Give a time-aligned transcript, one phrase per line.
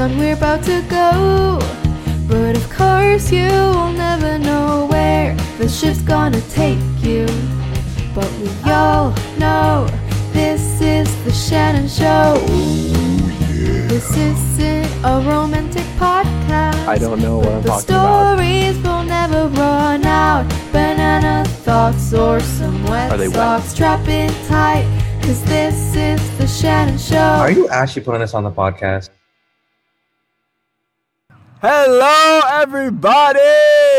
[0.00, 1.58] son, we're about to go.
[2.26, 7.26] But of course, you will never know where the ship's gonna take you.
[8.14, 9.86] But we all know
[10.32, 12.26] this is the Shanon Show.
[13.92, 16.86] This isn't a romantic podcast.
[16.94, 18.38] I don't know what I'm the talking about.
[18.38, 20.44] stories will never run out.
[20.72, 23.36] Banana thoughts or some wet Are they wet?
[23.36, 23.68] socks.
[23.74, 24.86] Strap in tight,
[25.22, 27.18] cause this is the Shanon Show.
[27.44, 29.10] Are you actually putting this on the podcast?
[31.62, 33.38] Hello, everybody,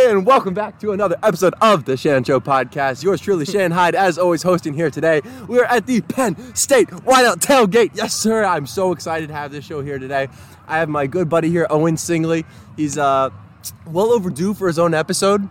[0.08, 3.04] and welcome back to another episode of the Shan Show podcast.
[3.04, 5.22] Yours truly, Shan Hyde, as always, hosting here today.
[5.48, 7.92] We are at the Penn State Whiteout Tailgate.
[7.94, 8.44] Yes, sir.
[8.44, 10.28] I'm so excited to have this show here today.
[10.68, 12.46] I have my good buddy here, Owen Singley.
[12.78, 13.30] He's uh,
[13.86, 15.48] well overdue for his own episode.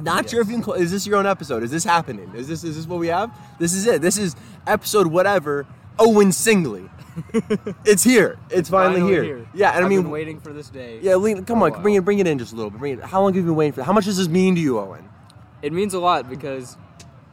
[0.00, 0.62] Not sure if you can.
[0.62, 1.62] Call, is this your own episode?
[1.62, 2.32] Is this happening?
[2.34, 3.30] Is this is this what we have?
[3.58, 4.00] This is it.
[4.00, 5.66] This is episode whatever.
[5.98, 6.88] Owen Singley.
[7.84, 8.38] it's here.
[8.50, 9.46] It's finally, here.
[9.54, 10.98] Yeah, and I mean I've mean, been waiting for this day.
[11.02, 12.80] yeah, lean, come oh, on, bring it, bring it in just a little bit.
[12.80, 13.04] Bring it.
[13.04, 13.82] How long have you been waiting for?
[13.82, 15.08] How much does this mean to you, Owen?
[15.62, 16.76] It means a lot because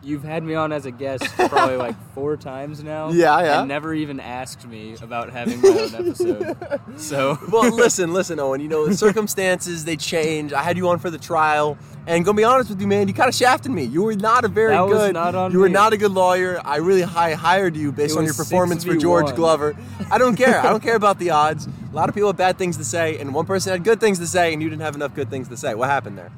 [0.02, 3.09] you've had me on as a guest probably like four times now.
[3.11, 3.59] Yeah, yeah.
[3.59, 6.55] And never even asked me about having my own episode.
[6.97, 8.61] So Well, listen, listen, Owen.
[8.61, 10.53] You know, the circumstances they change.
[10.53, 11.77] I had you on for the trial,
[12.08, 13.83] and gonna be honest with you, man, you kind of shafted me.
[13.83, 15.14] You were not a very That was good.
[15.14, 16.61] not on you were not a good lawyer.
[16.64, 19.75] I really high hired you based on your performance for George Glover.
[20.09, 20.59] I don't care.
[20.59, 21.67] I don't care about the odds.
[21.92, 24.20] A lot of people have bad things to say, and one person had good things
[24.20, 25.73] to say, and you didn't have enough good things to say.
[25.75, 26.31] What happened there?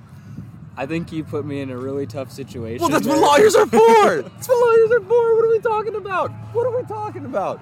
[0.77, 2.81] I think you put me in a really tough situation.
[2.81, 4.21] Well, that's what lawyers are for.
[4.21, 5.35] that's what lawyers are for.
[5.35, 6.31] What are we talking about?
[6.53, 7.59] What are we talking about?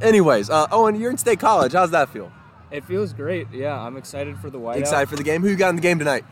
[0.00, 1.72] Anyways, uh, Owen, you're in State College.
[1.72, 2.32] How's that feel?
[2.70, 3.48] It feels great.
[3.52, 4.76] Yeah, I'm excited for the whiteout.
[4.78, 5.42] Excited for the game?
[5.42, 6.24] Who you got in the game tonight?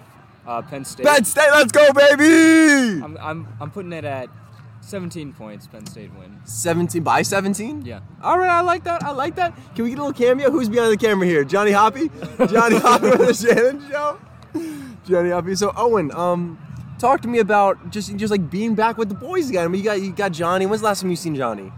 [0.47, 1.05] uh, Penn State.
[1.05, 3.03] Penn State, let's go, baby!
[3.03, 4.31] I'm, I'm I'm putting it at
[4.81, 5.67] 17 points.
[5.67, 6.41] Penn State win.
[6.45, 7.85] 17 by 17?
[7.85, 8.01] Yeah.
[8.23, 9.03] All right, I like that.
[9.03, 9.55] I like that.
[9.75, 10.51] Can we get a little cameo?
[10.51, 11.45] Who's behind the camera here?
[11.45, 12.09] Jonny Hoppe?
[12.51, 14.19] Jonny Hoppe with the Shanon Show?
[15.09, 15.55] Jonny.
[15.57, 16.59] So, Owen, um,
[16.99, 19.65] talk to me about just just like being back with the boys again.
[19.65, 20.67] I mean, you got you got Jonny.
[20.67, 21.73] When's the last time you seen Jonny?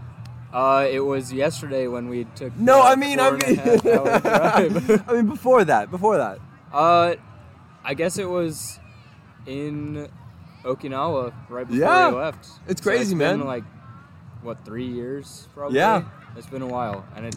[0.53, 2.55] Uh, it was yesterday when we took.
[2.57, 5.03] No, I mean, I mean, half hour drive.
[5.09, 5.89] I mean before that.
[5.89, 6.39] Before that.
[6.73, 7.15] Uh,
[7.83, 8.79] I guess it was
[9.45, 10.09] in
[10.63, 12.09] Okinawa right before Yeah.
[12.09, 12.47] we left.
[12.67, 13.39] It's So crazy, man.
[13.39, 13.63] Been like
[14.41, 15.77] what three years probably.
[15.77, 16.03] Yeah.
[16.35, 17.35] it's been a while, and it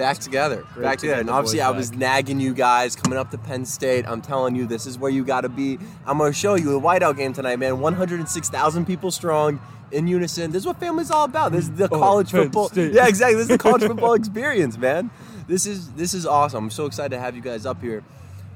[0.00, 0.64] back together.
[0.74, 1.20] Great back together.
[1.20, 1.98] And obviously, I was back.
[2.00, 4.06] nagging you guys coming up to Penn State.
[4.08, 5.78] I'm telling you, this is where you got to be.
[6.06, 7.78] I'm going to show you the whiteout game tonight, man.
[7.80, 9.60] 106,000 people strong
[9.92, 10.50] in unison.
[10.52, 11.52] This is what family's all about.
[11.52, 12.68] This is the Oh, college Penn football.
[12.68, 12.92] State.
[12.94, 13.34] Yeah, exactly.
[13.36, 15.10] This is the college football experience, man.
[15.46, 16.64] This is this is awesome.
[16.64, 18.02] I'm so excited to have you guys up here.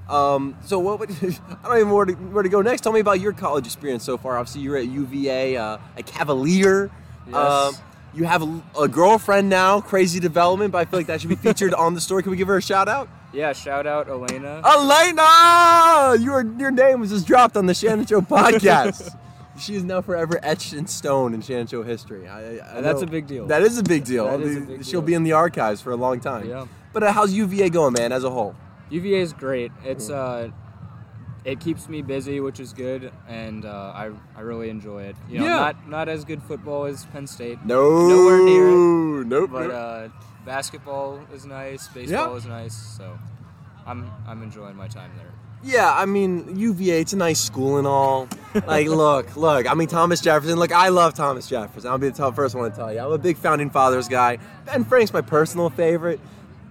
[0.09, 2.83] Um, so what would I don't even know where to, where to go next.
[2.83, 4.39] Tell me about your college experience so far.
[4.39, 6.91] Obviously, you're at UVA, uh, a Cavalier.
[7.27, 7.35] Yes.
[7.35, 7.75] Um,
[8.15, 11.37] you have a, a girlfriend now, crazy development, but I feel like that should be
[11.37, 12.23] featured on the story.
[12.23, 13.09] Can we give her a shout out?
[13.33, 13.53] yeah.
[13.53, 14.63] Shout out Elena.
[14.65, 16.17] Elena!
[16.23, 19.17] Your, your name was just dropped on the Shanon Show podcast.
[19.59, 22.27] she is now forever etched in stone in Shanon Show history.
[22.29, 23.47] I, I, that's a big deal.
[23.47, 24.27] That is a big deal.
[24.27, 25.07] That is a big She'll deal.
[25.07, 26.49] be in the archives for a long time.
[26.49, 26.67] Yeah.
[26.93, 28.55] But uh, how's UVA going, man, as a whole?
[28.91, 29.73] UVA is great.
[29.85, 30.51] It's uh,
[31.45, 35.17] it keeps me busy, which is good, and uh, I I really enjoy it.
[35.29, 35.57] You know, Yeah.
[35.57, 37.59] not not as good football as Penn State.
[37.65, 38.09] No.
[38.09, 38.69] Nowhere near
[39.23, 39.27] it.
[39.27, 39.51] Nope.
[39.53, 39.73] But nope.
[39.73, 40.09] uh,
[40.47, 43.19] basketball is nice, baseball is nice, so
[43.87, 45.31] I'm I'm enjoying my time there.
[45.63, 47.01] Yeah, I mean UVA.
[47.01, 48.29] It's a nice school and all.
[48.67, 49.71] Like, look, look.
[49.71, 50.59] I mean Thomas Jefferson.
[50.59, 51.89] Look, I love Thomas Jefferson.
[51.91, 53.01] I'll be the first one to tell you.
[53.01, 54.39] I'm a big founding fathers guy.
[54.67, 56.21] Ben Frank's my personal favorite.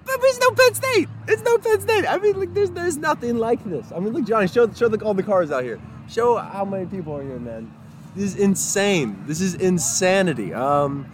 [0.05, 1.09] But it's no Penn State.
[1.27, 2.05] It's no Penn State.
[2.05, 3.91] I mean, like, there's there's nothing like this.
[3.91, 5.79] I mean, look, Jonny, show show all the cars out here.
[6.09, 7.73] Show how many people are here, man.
[8.15, 9.23] This is insane.
[9.25, 10.53] This is insanity.
[10.53, 11.09] Um,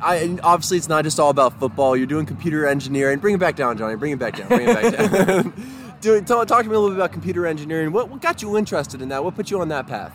[0.00, 1.96] I obviously it's not just all about football.
[1.96, 3.18] You're doing computer engineering.
[3.18, 3.96] Bring it back down, Jonny.
[3.96, 4.48] Bring it back down.
[4.48, 5.52] Bring it back down.
[6.00, 7.90] Do, talk, talk to me a little bit about computer engineering.
[7.90, 9.24] What, what got you interested in that?
[9.24, 10.12] What put you on that path?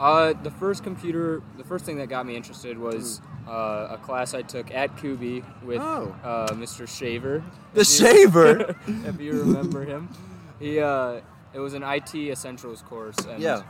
[0.00, 4.34] Uh, the first computer, the first thing that got me interested was uh, a class
[4.34, 6.14] I took at Kubi with Oh.
[6.24, 6.88] uh, Mr.
[6.88, 7.42] Shaver.
[7.74, 8.76] The you- Shaver?
[8.86, 10.08] if you remember him,
[10.58, 11.20] he uh,
[11.52, 13.62] it was an IT essentials course, and Yeah.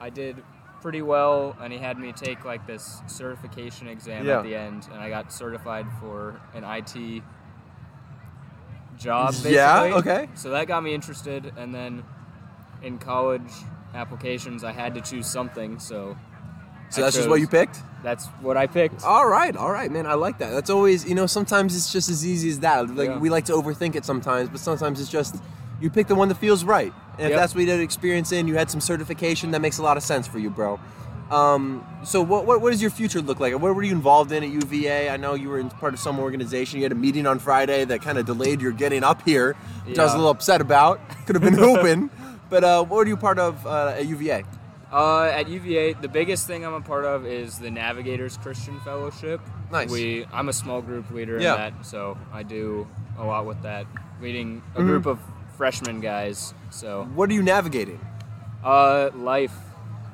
[0.00, 0.42] I did
[0.80, 4.38] pretty well, and he had me take like this certification exam Yeah.
[4.38, 7.22] at the end, and I got certified for an IT
[8.96, 9.30] job.
[9.30, 9.54] Basically.
[9.54, 10.28] Yeah, okay.
[10.34, 12.04] So that got me interested, and then
[12.82, 13.50] in college
[13.94, 16.16] applications, I had to choose something, so.
[16.90, 17.78] So I that's just what you picked?
[18.02, 19.02] That's what I picked.
[19.04, 20.06] All right, all right, man.
[20.06, 20.50] I like that.
[20.50, 22.94] That's always, you know, sometimes it's just as easy as that.
[22.94, 23.18] Like Yeah.
[23.18, 25.36] we like to overthink it sometimes, but sometimes it's just
[25.80, 26.92] you pick the one that feels right.
[27.18, 27.38] And if Yep.
[27.40, 30.02] that's what you had experience in, you had some certification, that makes a lot of
[30.04, 30.78] sense for you, bro.
[31.30, 33.52] Um, so what, what what does your future look like?
[33.52, 35.10] What were you involved in at UVA?
[35.10, 36.78] I know you were in part of some organization.
[36.78, 39.54] You had a meeting on Friday that kind of delayed your getting up here,
[39.84, 41.00] which I was a little upset about.
[41.26, 42.08] Could have been hooping.
[42.48, 44.44] But uh, what were you part of uh, at UVA?
[44.92, 49.40] Uh, at UVA, the biggest thing I'm a part of is the Navigators Christian Fellowship.
[49.70, 49.90] Nice.
[49.90, 51.54] We, I'm a small group leader Yeah.
[51.54, 52.86] in that, so I do
[53.18, 53.86] a lot with that,
[54.22, 54.86] leading a Mhm.
[54.86, 55.18] group of
[55.58, 56.54] freshman guys.
[56.70, 58.00] So, What are you navigating?
[58.64, 59.52] uh, life,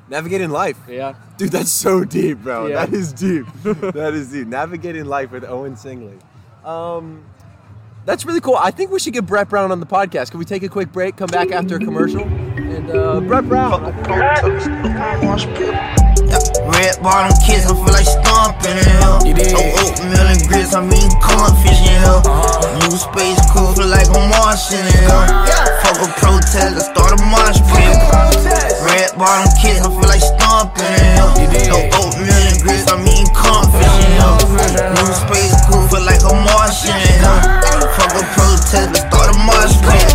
[0.09, 0.77] Navigating life.
[0.89, 1.13] yeah.
[1.37, 2.67] Dude, that's so deep, bro.
[2.67, 2.85] Yeah.
[2.85, 3.45] That is deep.
[3.63, 4.47] that is deep.
[4.47, 6.19] Navigating life with Owen Singley.
[6.67, 7.23] Um,
[8.05, 8.55] that's really cool.
[8.55, 10.31] I think we should get Brett Brown on the podcast.
[10.31, 12.27] Can we take a quick break, come back after a commercial?
[12.85, 13.81] And uh, Brett Brown.
[16.69, 19.57] Red bottom kids, I feel like stomping in here.
[19.57, 22.21] No oatmeal and grits, I'm eating cornfish in here.
[22.85, 25.25] New space cool, feel like I'm Martian in here.
[25.81, 27.97] Fuck a protest, let's start a mosh pit.
[28.85, 31.73] Red bottom kids, I feel like stomping in here.
[31.73, 34.93] No oatmeal and grits, I'm eating cornfish in here.
[34.93, 37.41] New space cool, feel like I'm Martian in here.
[37.97, 40.14] Fuck a protest, let's start a mosh pit.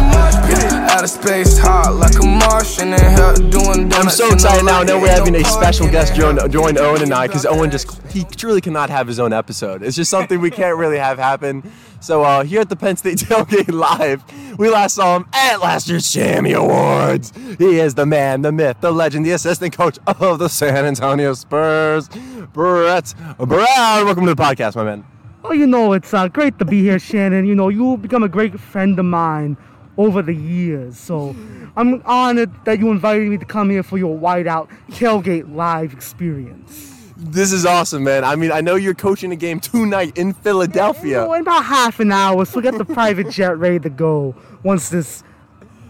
[1.00, 4.72] Out of space, hot like a Martian in here doing I'm so in excited now.
[4.72, 7.70] I light, know we're having a special guest join, join Owen and I because Owen
[7.70, 9.82] just, he truly cannot have his own episode.
[9.82, 11.62] It's just something we can't really have happen.
[12.00, 14.22] So uh, here at the Penn State Tailgate Live,
[14.58, 17.32] we last saw him at last year's Shammy Awards.
[17.56, 21.32] He is the man, the myth, the legend, the assistant coach of the San Antonio
[21.32, 22.10] Spurs,
[22.52, 24.04] Brett Brown.
[24.04, 25.06] Welcome to the podcast, my man.
[25.44, 27.46] Oh, you know, it's uh, great to be here, Shannon.
[27.46, 29.56] You know, you've become a great friend of mine
[30.00, 30.98] over the years.
[30.98, 31.36] So
[31.76, 36.96] I'm honored that you invited me to come here for your whiteout tailgate live experience.
[37.18, 38.24] This is awesome, man.
[38.24, 41.18] I mean, I know you're coaching a game tonight in Philadelphia.
[41.18, 44.88] know, in about half an hour, so get the private jet ready to go once
[44.88, 45.22] this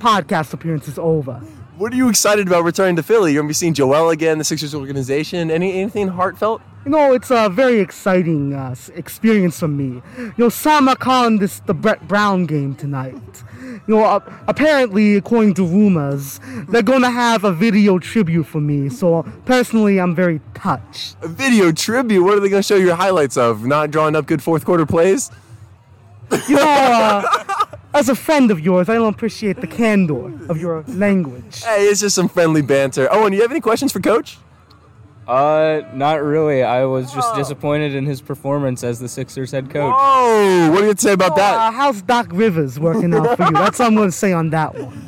[0.00, 1.40] podcast appearance is over.
[1.80, 3.32] What are you excited about returning to Philly?
[3.32, 5.50] You're gonna be seeing Joel again, the Sixers organization.
[5.50, 6.60] Any anything heartfelt?
[6.84, 10.02] You know, it's a very exciting uh, experience for me.
[10.18, 13.14] You know, some are calling this the Brett Brown game tonight.
[13.62, 16.38] You know, uh, apparently, according to rumors,
[16.68, 18.90] they're going to have a video tribute for me.
[18.90, 21.16] So, personally, I'm very touched.
[21.22, 22.22] A video tribute.
[22.22, 23.64] What are they gonna show you highlights of?
[23.64, 25.30] Not drawing up good fourth quarter plays.
[26.46, 27.39] You know, uh,
[27.94, 31.62] as a friend of yours, I don't appreciate the candor of your language.
[31.64, 33.08] Hey, it's just some friendly banter.
[33.10, 34.38] Oh, and you have any questions for Coach?
[35.28, 36.62] Uh, not really.
[36.64, 39.94] I was just disappointed in his performance as the Sixers head coach.
[39.96, 41.74] Oh, what do you say about Uh, that?
[41.74, 43.52] how's Doc Rivers working out for you?
[43.52, 45.06] That's all I'm going to say on that one.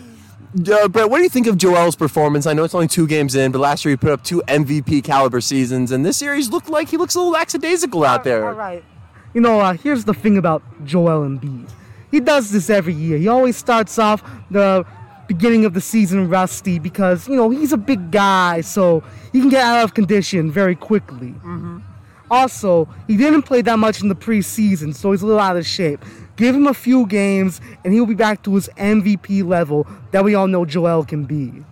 [0.70, 2.46] Uh, Brett, what do you think of Joel's performance?
[2.46, 5.02] I know it's only two games in, but last year he put up two MVP
[5.02, 8.46] caliber seasons, and this series looked like he looks a little lackadaisical out there.
[8.46, 8.85] All right.
[9.35, 11.69] You know, uh, here's the thing about Joel Embiid.
[12.12, 13.19] He does this every year.
[13.19, 14.87] He always starts off the
[15.26, 19.49] beginning of the season rusty because, you know, he's a big guy, so he can
[19.49, 21.31] get out of condition very quickly.
[21.31, 21.79] Mm-hmm.
[22.31, 25.67] Also, he didn't play that much in the preseason, so he's a little out of
[25.67, 26.05] shape.
[26.37, 30.35] Give him a few games, and he'll be back to his MVP level that we
[30.35, 31.64] all know Joel can be.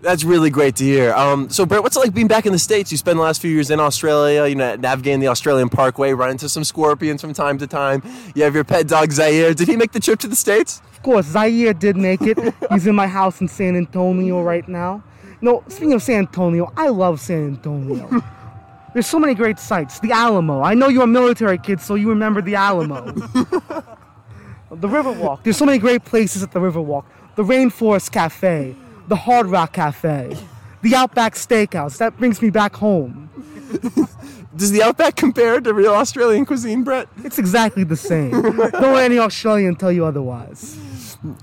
[0.00, 1.12] That's really great to hear.
[1.12, 2.92] Um, so, Brett, what's it like being back in the States?
[2.92, 6.34] You spent the last few years in Australia, you know, navigating the Australian Parkway, running
[6.34, 8.02] into some scorpions from time to time.
[8.36, 9.54] You have your pet dog, Zaire.
[9.54, 10.80] Did he make the trip to the States?
[10.92, 12.38] Of course, Zaire did make it.
[12.70, 15.02] He's in my house in San Antonio right now.
[15.40, 18.22] No, speaking of San Antonio, I love San Antonio.
[18.92, 19.98] There's so many great sites.
[20.00, 20.62] The Alamo.
[20.62, 23.12] I know you're a military kid, so you remember the Alamo.
[24.70, 25.42] the Riverwalk.
[25.42, 27.04] There's so many great places at the Riverwalk.
[27.36, 28.74] The Rainforest Cafe,
[29.08, 30.36] the Hard Rock Cafe,
[30.82, 31.98] the Outback Steakhouse.
[31.98, 33.30] That brings me back home.
[34.56, 37.08] Does the Outback compare to real Australian cuisine, Brett?
[37.22, 38.30] It's exactly the same.
[38.42, 38.58] Don't
[38.94, 40.76] let any Australian tell you otherwise.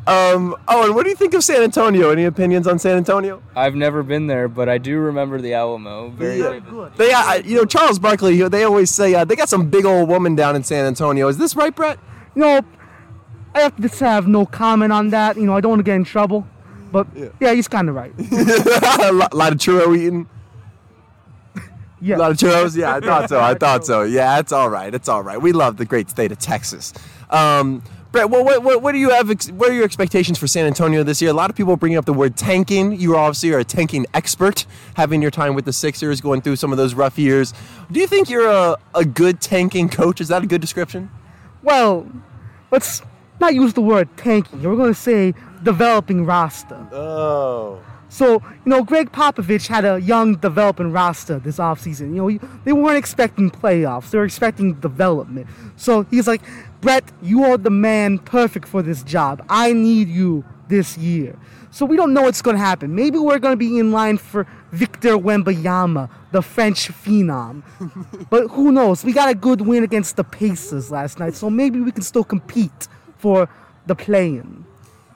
[0.07, 2.09] Um, oh, and what do you think of San Antonio?
[2.09, 3.41] Any opinions on San Antonio?
[3.55, 6.49] I've never been there, but I do remember the Alamo very Yeah.
[6.51, 6.89] vividly.
[6.97, 8.41] They, uh, you know, Charles Barkley.
[8.47, 11.27] They always say uh, they got some big old woman down in San Antonio.
[11.27, 11.99] Is this right, Brett?
[12.35, 12.61] you know,
[13.53, 15.37] I have to just have no comment on that.
[15.37, 16.47] You know, I don't want to get in trouble.
[16.95, 17.07] But
[17.41, 18.13] yeah, he's kind of right.
[18.17, 20.29] a lot, of churro eating.
[21.99, 22.15] Yeah.
[22.15, 22.73] A lot of churros.
[22.77, 23.41] Yeah, I thought so.
[23.41, 24.03] I thought so.
[24.03, 24.95] Yeah, it's all right.
[24.95, 25.41] It's all right.
[25.41, 26.93] We love the great state of Texas.
[27.29, 27.83] Um,
[28.13, 29.29] Brett, what, what, what, what do you have?
[29.29, 31.31] ex- What are your expectations for San Antonio this year?
[31.31, 32.93] A lot of people are bringing up the word tanking.
[32.93, 36.71] You obviously are a tanking expert, having your time with the Sixers, going through some
[36.71, 37.53] of those rough years.
[37.91, 40.21] Do you think you're a, a good tanking coach?
[40.21, 41.11] Is that a good description?
[41.61, 42.07] Well,
[42.71, 43.01] let's
[43.41, 44.63] not use the word tanking.
[44.63, 45.33] We're going to say
[45.65, 46.87] developing roster.
[46.93, 47.81] Oh.
[48.07, 52.15] So, you know, Gregg Popovich had a young developing roster this offseason.
[52.15, 55.47] You know, they weren't expecting playoffs, they were expecting development.
[55.75, 56.41] So he's like,
[56.79, 59.43] Brett, you are the man perfect for this job.
[59.49, 61.37] I need you this year.
[61.71, 62.95] So we don't know what's going to happen.
[62.95, 67.63] Maybe we're going to be in line for Victor Wembanyama, the French phenom.
[68.29, 69.03] but who knows?
[69.03, 72.23] We got a good win against the Pacers last night, so maybe we can still
[72.23, 73.49] compete for
[73.87, 74.64] the play-in.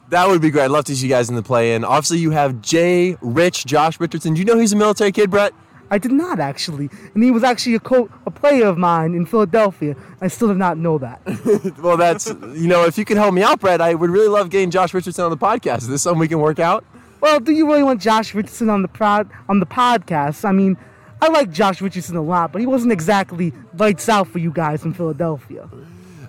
[0.10, 0.66] That would be great.
[0.66, 1.84] I'd love to see you guys in the play-in.
[1.86, 4.34] Obviously, you have Jay, Rich, Josh Richardson.
[4.34, 5.54] Do you know he's a military kid, Brett?
[5.92, 9.26] I did not actually, and he was actually a co- a player of mine in
[9.26, 9.96] Philadelphia.
[10.22, 11.22] I still did not know that.
[11.82, 14.50] Well, that's you know, if you could help me out, Brett, I would really love
[14.52, 15.80] getting Josh Richardson on the podcast.
[15.80, 16.84] Is this something we can work out?
[17.22, 20.46] well, do you really want Josh Richardson on the prod on the podcast?
[20.46, 20.78] I mean,
[21.22, 24.86] I like Josh Richardson a lot, but he wasn't exactly lights out for you guys
[24.86, 25.70] in Philadelphia.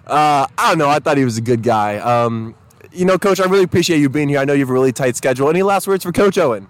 [0.07, 0.89] Uh, I don't know.
[0.89, 1.99] I thought he was a good guy.
[1.99, 2.55] Um,
[2.93, 4.39] you know, Coach, I really appreciate you being here.
[4.39, 5.49] I know you have a really tight schedule.
[5.49, 6.69] Any last words for Coach Owen?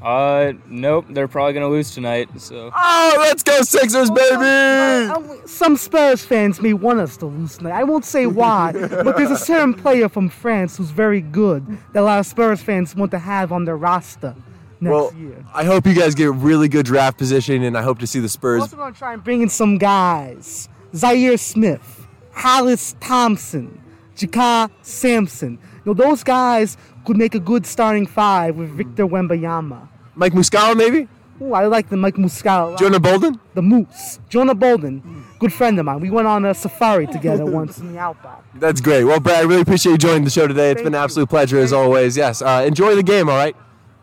[0.00, 1.06] Uh, nope.
[1.10, 2.28] They're probably gonna lose tonight.
[2.40, 4.36] So Oh, let's go Sixers, baby!
[4.36, 7.78] Uh, Some Spurs fans may want us to lose tonight.
[7.78, 12.00] I won't say why, but there's a certain player from France who's very good that
[12.00, 14.34] a lot of Spurs fans want to have on their roster
[14.80, 15.44] next Well, year.
[15.54, 18.18] I hope you guys get a really good draft position, and I hope to see
[18.18, 18.60] the We're Spurs.
[18.62, 20.68] also going to try and bring in some guys.
[20.94, 23.80] Zhaire Smith, Hollis Thompson,
[24.16, 25.52] Jakarr Sampson.
[25.52, 29.88] You know, those guys could make a good starting five with Victor Wembanyama.
[30.14, 31.08] Mike Muscala, maybe?
[31.40, 32.78] Ooh, I like the Mike Muscala.
[32.78, 33.40] Jonah Bolden?
[33.54, 34.20] the Moose.
[34.28, 35.98] Jonah Bolden, good friend of mine.
[36.00, 38.44] We went on a safari together once in the Outback.
[38.54, 39.04] That's great.
[39.04, 40.70] Well, Brad, I really appreciate you joining the show today.
[40.70, 41.04] It's Thank been an you.
[41.04, 42.16] absolute pleasure as always.
[42.16, 42.42] Yes.
[42.42, 43.56] Uh, enjoy the game, all right?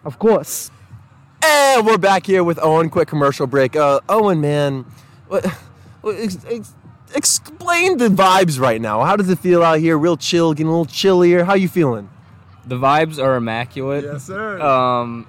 [0.04, 0.70] Of course.
[1.46, 2.90] And we're back here with Owen.
[2.90, 3.76] Quick commercial break.
[3.78, 4.86] Uh, Owen, man,
[5.30, 5.46] what,
[6.02, 6.16] what-
[7.16, 9.04] explain the vibes right now.
[9.04, 9.98] How does it feel out here?
[9.98, 11.44] Real chill, getting a little chillier.
[11.44, 12.10] How you feeling?
[12.66, 14.04] the vibes are immaculate.
[14.04, 14.62] Yes, sir.
[14.62, 15.26] Um,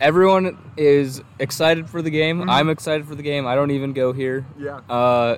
[0.00, 2.48] everyone is excited for the game.
[2.50, 3.46] I'm excited for the game.
[3.46, 4.44] I don't even go here.
[4.58, 4.80] yeah.
[4.90, 5.36] Uh,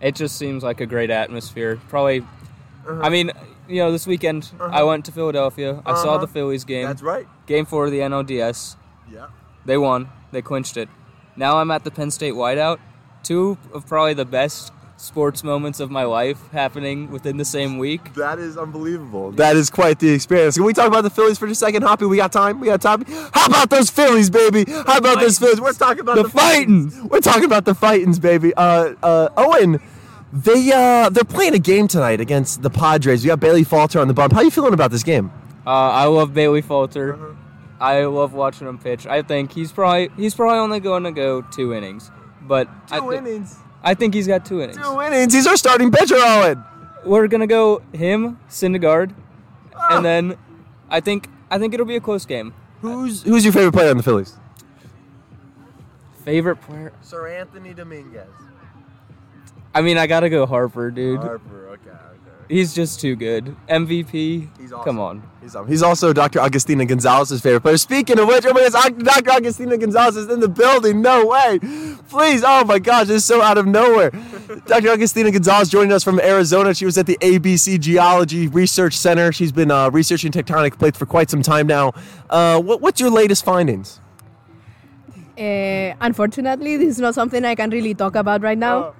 [0.00, 1.78] it just seems like a great atmosphere.
[1.88, 3.00] Probably, Uh-huh.
[3.02, 3.30] I mean,
[3.68, 5.80] you know, this weekend I went to Philadelphia.
[5.86, 6.18] I saw Uh-huh.
[6.18, 6.86] the Phillies game.
[6.86, 7.28] That's right.
[7.46, 8.74] Game four of the NLDS.
[9.12, 9.26] Yeah.
[9.64, 10.08] They won.
[10.32, 10.88] They clinched it.
[11.36, 12.78] Now I'm at the Penn State Whiteout.
[13.22, 18.14] Two of probably the best sports moments of my life happening within the same week.
[18.14, 19.32] That is unbelievable.
[19.32, 20.54] That is quite the experience.
[20.56, 22.08] Can we talk about the Phillies for just a second, Hoppe?
[22.08, 22.60] We got time.
[22.60, 23.04] We got time.
[23.32, 24.64] How about those Phillies, baby?
[24.70, 25.60] How about those Phillies?
[25.60, 27.02] We're talking about the, The Fightins.
[27.10, 28.54] We're talking about the Fightins, baby.
[28.54, 29.80] Uh, uh, Owen,
[30.32, 33.22] they uh, they're playing a game tonight against the Padres.
[33.24, 34.32] We got Bailey Falter on the bump.
[34.32, 35.32] How you feeling about this game?
[35.66, 37.14] Uh, I love Bailey Falter.
[37.14, 37.34] Uh-huh.
[37.80, 39.06] I love watching him pitch.
[39.08, 42.12] I think he's probably he's probably only going to go two innings,
[42.46, 43.56] but I, thi- innings.
[43.82, 44.76] I think he's got two innings.
[44.78, 45.32] Two innings.
[45.32, 46.62] He's our starting pitcher, Owen.
[47.04, 49.12] We're gonna go him, Syndergaard,
[49.74, 49.96] Ah.
[49.96, 50.36] and then
[50.88, 52.54] I think I think it'll be a close game.
[52.80, 54.36] Who's who's your favorite player on the Phillies?
[56.24, 56.92] Favorite player?
[57.04, 58.28] Seranthony Dominguez.
[59.74, 61.18] I mean, I gotta go Harper, dude.
[61.18, 61.68] Harper.
[61.70, 61.90] Okay.
[62.44, 62.54] Okay.
[62.54, 63.56] He's just too good.
[63.68, 64.48] MVP.
[64.58, 64.84] He's awesome.
[64.84, 65.22] Come on.
[65.40, 66.40] He's, um, he's also Dr.
[66.40, 67.76] Agustina Gonzalez's favorite player.
[67.76, 69.30] Speaking of which, oh my gosh, Dr.
[69.42, 71.02] Agustina Gonzalez is in the building.
[71.02, 71.58] No way.
[72.08, 72.42] Please.
[72.46, 74.10] Oh my gosh, this is so out of nowhere.
[74.66, 74.88] Dr.
[74.88, 76.74] Agustina Gonzalez joining us from Arizona.
[76.74, 79.32] She was at the ABC Geology Research Center.
[79.32, 81.92] She's been uh, researching tectonic plates for quite some time now.
[82.30, 84.00] Uh, what, what's your latest findings?
[85.38, 88.94] Uh, unfortunately, this is not something I can really talk about right now.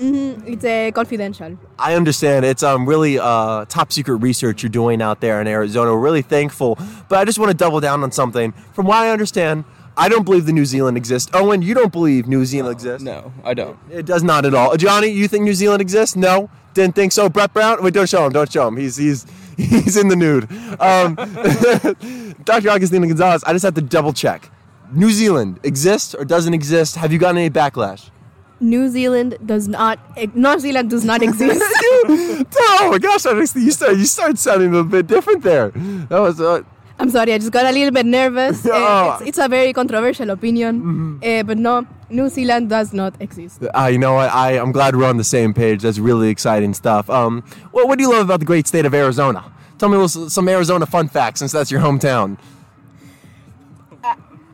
[0.00, 1.58] Mhm, It's uh, confidential.
[1.78, 5.92] I understand it's um really uh top secret research you're doing out there in Arizona.
[5.92, 6.78] We're really thankful,
[7.08, 8.52] but I just want to double down on something.
[8.74, 9.64] From what I understand,
[9.96, 11.28] I don't believe the New Zealand exists.
[11.34, 13.02] Owen, you don't believe New Zealand exists.
[13.02, 13.76] No, I don't.
[13.90, 14.76] It does not at all.
[14.76, 16.14] Jonny, you think New Zealand exists?
[16.14, 17.28] No, didn't think so.
[17.28, 18.32] Brett Brown, wait, don't show him.
[18.32, 18.76] Don't show him.
[18.76, 19.26] He's he's
[19.56, 20.44] he's in the nude.
[20.80, 21.16] Um,
[22.44, 22.70] Dr.
[22.70, 24.48] Augustina Gonzalez, I just have to double check.
[24.92, 26.94] New Zealand exists or doesn't exist?
[26.96, 28.10] Have you gotten any backlash?
[28.60, 29.98] New Zealand does not.
[30.16, 31.62] eh, New Zealand does not exist.
[31.62, 33.24] oh my gosh,
[33.54, 35.70] you start you start sounding a little bit different there.
[36.10, 36.62] That was uh,
[37.00, 38.66] I'm sorry, I just got a little bit nervous.
[38.66, 39.16] Uh, Oh.
[39.20, 41.18] it's, it's a very controversial opinion, Mm-hmm.
[41.22, 43.62] uh, but no, New Zealand does not exist.
[43.62, 44.30] uh, you know what?
[44.32, 45.82] I I'm glad we're on the same page.
[45.82, 47.08] That's really exciting stuff.
[47.08, 49.44] Um, what what do you love about the great state of Arizona?
[49.78, 52.36] Tell me some Arizona fun facts since that's your hometown.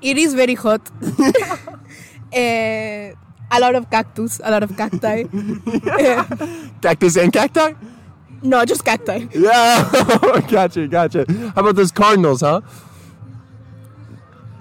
[0.02, 0.82] It is very hot.
[3.50, 5.24] A lot of cactus, a lot of cacti.
[5.24, 6.24] Uh,
[6.82, 7.72] Cactus and cacti?
[8.42, 9.26] no, just cacti.
[9.34, 11.24] Yeah, gotcha, gotcha.
[11.54, 12.60] How about those Cardinals, huh?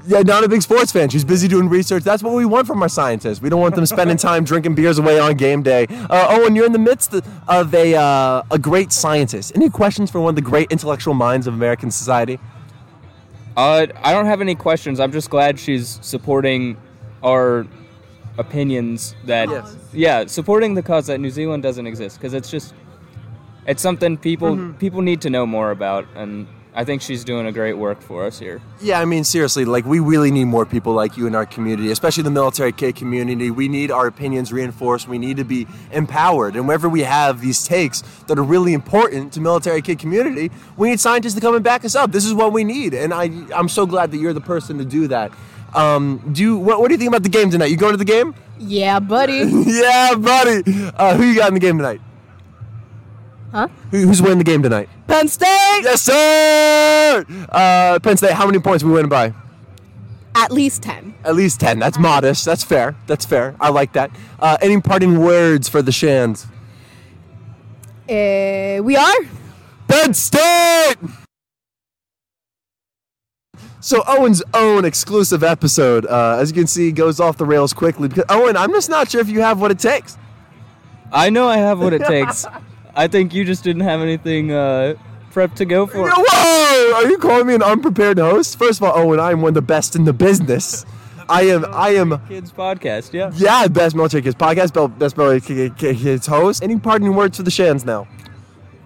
[0.05, 1.07] Yeah, not a big sports fan.
[1.09, 2.03] She's busy doing research.
[2.03, 3.41] That's what we want from our scientists.
[3.41, 5.87] We don't want them spending time drinking beers away on game day.
[5.89, 7.13] Uh, Owen, you're in the midst
[7.47, 9.53] of a uh, a great scientist.
[9.55, 12.37] Any questions for one of the great intellectual minds of American society?
[13.55, 14.99] Uh, I don't have any questions.
[14.99, 16.75] I'm just glad she's supporting
[17.23, 17.65] our
[18.37, 19.75] opinions that Yes.
[19.93, 22.73] yeah, supporting the cause that New Zealand doesn't exist because it's just
[23.67, 24.73] it's something people Mm-hmm.
[24.73, 28.25] people need to know more about and I think she's doing a great work for
[28.25, 28.59] us here.
[28.81, 31.91] Yeah, I mean, seriously, like, we really need more people like you in our community,
[31.91, 33.51] especially the military kid community.
[33.51, 35.07] We need our opinions reinforced.
[35.07, 36.55] We need to be empowered.
[36.55, 40.89] And whenever we have these takes that are really important to military kid community, we
[40.89, 42.11] need scientists to come and back us up.
[42.11, 42.95] This is what we need.
[42.95, 43.25] And I,
[43.55, 45.31] I'm so glad that you're the person to do that.
[45.75, 47.67] Um, do you, what, what do you think about the game tonight?
[47.67, 48.35] You going to the game?
[48.59, 49.43] Yeah, buddy.
[49.65, 50.63] yeah, buddy.
[50.95, 52.01] Uh, who you got in the game tonight?
[53.51, 53.67] Huh?
[53.91, 54.89] Who, who's winning the game tonight?
[55.07, 55.81] Penn State!
[55.83, 57.25] Yes, sir!
[57.49, 59.33] Uh, Penn State, how many points we winning by?
[60.35, 61.13] At least 10.
[61.23, 61.77] At least 10.
[61.77, 62.45] That's modest.
[62.45, 62.95] That's fair.
[63.05, 63.55] That's fair.
[63.59, 64.09] I like that.
[64.39, 66.47] Uh, any parting words for the Shans?
[68.09, 69.15] Uh, we are?
[69.87, 70.95] Penn State!
[73.83, 78.07] So Owen's own exclusive episode, uh, as you can see, goes off the rails quickly.
[78.07, 80.17] Because Owen, I'm just not sure if you have what it takes.
[81.11, 82.45] I know I have what it takes.
[82.95, 84.93] I think you just didn't have anything uh,
[85.33, 86.09] prepped to go for.
[86.09, 86.95] Whoa!
[86.95, 88.57] Are you calling me an unprepared host?
[88.57, 90.85] First of all, Owen, I am one of the best in the business.
[91.27, 91.65] I am.
[91.65, 92.25] I am.
[92.29, 93.31] Kids podcast, yeah.
[93.35, 96.63] Yeah, best military kids podcast, best military kids host.
[96.63, 98.07] Any parting words for the Shans now?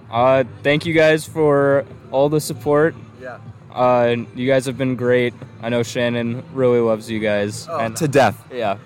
[0.09, 2.95] Uh, thank you guys for all the support.
[3.21, 3.37] Yeah.
[3.77, 5.35] Uh, you guys have been great.
[5.61, 7.67] I know Shannon really loves you guys.
[7.69, 8.43] Oh, to death.
[8.51, 8.79] Yeah.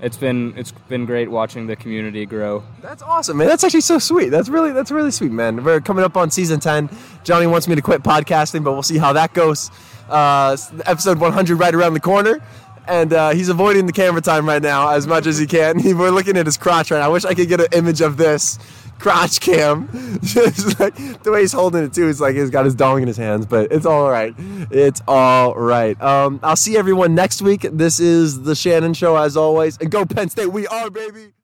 [0.00, 2.64] It's been it's been great watching the community grow.
[2.80, 3.46] That's awesome, man.
[3.46, 4.30] That's actually so sweet.
[4.30, 5.62] That's really that's really sweet, man.
[5.62, 6.90] We're coming up on season ten.
[7.22, 9.70] Jonny wants me to quit podcasting, but we'll see how that goes.
[10.08, 12.40] Uh, episode 100 right around the corner,
[12.88, 15.76] and uh, he's avoiding the camera time right now as much as he can.
[15.96, 17.06] We're looking at his crotch right now.
[17.06, 18.58] I wish I could get an image of this
[19.02, 19.88] crotch cam.
[20.22, 22.06] Just like the way he's holding it too.
[22.06, 24.32] He's like he's got his dong in his hands, but it's all right.
[24.70, 26.00] It's all right.
[26.00, 27.62] Um, I'll see everyone next week.
[27.62, 30.52] This is the Shanon Show as always, and go Penn State.
[30.52, 31.34] We are baby.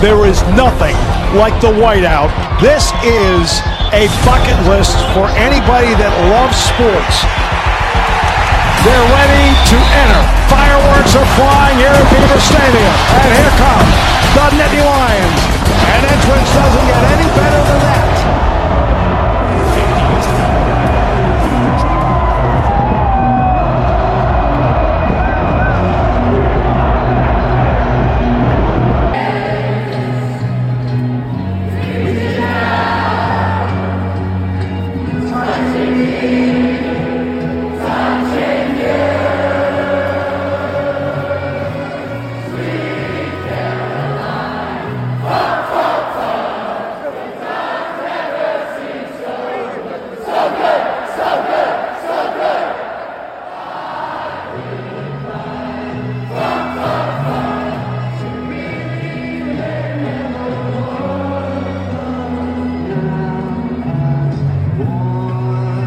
[0.00, 0.94] There is nothing
[1.34, 2.30] like the whiteout.
[2.62, 3.58] This is
[3.90, 7.26] a bucket list for anybody that loves sports.
[8.86, 10.22] They're ready to enter.
[10.46, 12.94] Fireworks are flying here at Beaver Stadium.
[13.26, 15.37] And here come the Nittany Lions.
[15.88, 18.57] And entrance doesn't get any better than that.